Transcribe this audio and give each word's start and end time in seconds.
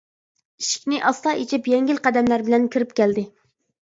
ئىشىكنى 0.61 1.01
ئاستا 1.09 1.33
ئېچىپ، 1.41 1.69
يەڭگىل 1.71 1.99
قەدەملەر 2.07 2.45
بىلەن 2.47 2.65
كىرىپ 2.77 2.97
كەلدى. 3.01 3.27